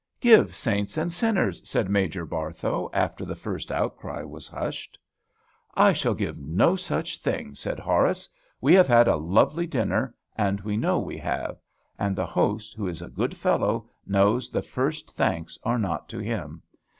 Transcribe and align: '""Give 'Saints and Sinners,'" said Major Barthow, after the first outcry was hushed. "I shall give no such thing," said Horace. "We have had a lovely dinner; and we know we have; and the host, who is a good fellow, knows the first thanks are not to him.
'""Give 0.19 0.55
'Saints 0.55 0.97
and 0.97 1.13
Sinners,'" 1.13 1.61
said 1.69 1.87
Major 1.87 2.25
Barthow, 2.25 2.89
after 2.91 3.23
the 3.23 3.35
first 3.35 3.71
outcry 3.71 4.23
was 4.23 4.47
hushed. 4.47 4.97
"I 5.75 5.93
shall 5.93 6.15
give 6.15 6.39
no 6.39 6.75
such 6.75 7.19
thing," 7.19 7.53
said 7.53 7.77
Horace. 7.77 8.27
"We 8.59 8.73
have 8.73 8.87
had 8.87 9.07
a 9.07 9.15
lovely 9.15 9.67
dinner; 9.67 10.15
and 10.35 10.59
we 10.61 10.75
know 10.75 10.97
we 10.97 11.19
have; 11.19 11.59
and 11.99 12.15
the 12.15 12.25
host, 12.25 12.73
who 12.73 12.87
is 12.87 13.03
a 13.03 13.09
good 13.09 13.37
fellow, 13.37 13.91
knows 14.07 14.49
the 14.49 14.63
first 14.63 15.11
thanks 15.11 15.59
are 15.63 15.77
not 15.77 16.09
to 16.09 16.17
him. 16.17 16.63